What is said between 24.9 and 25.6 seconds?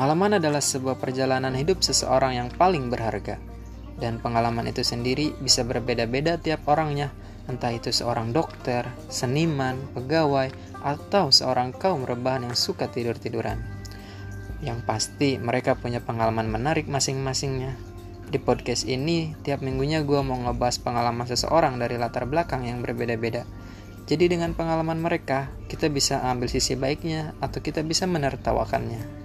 mereka,